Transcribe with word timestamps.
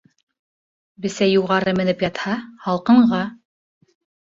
Бесәй 1.05 1.33
юғары 1.35 1.75
менеп 1.81 2.03
ятһа, 2.07 2.35
һалҡынға. 2.67 3.23